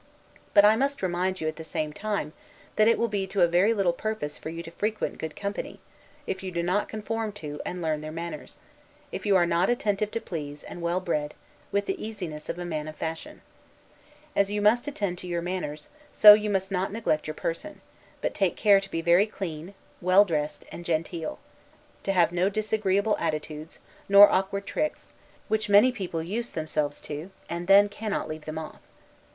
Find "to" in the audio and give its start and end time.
3.27-3.43, 4.63-4.71, 7.33-7.61, 10.09-10.19, 15.19-15.27, 18.79-18.89, 22.01-22.11, 27.01-27.29